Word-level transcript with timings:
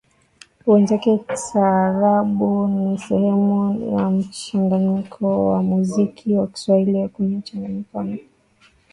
Wenzake 0.65 1.17
Taarabu 1.17 2.67
ni 2.67 2.97
sehemu 2.99 3.89
ya 3.91 4.09
mchanganyiko 4.09 5.47
wa 5.49 5.63
muziki 5.63 6.33
wa 6.33 6.47
Kiswahili 6.47 6.91
na 6.91 7.09
wenye 7.19 7.35
kuchanganyika 7.41 8.03
na 8.03 8.17